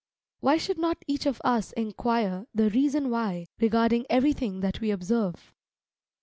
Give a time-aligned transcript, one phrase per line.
[0.39, 5.53] Why should not each of us enquire the "Reason Why" regarding everything that we observe?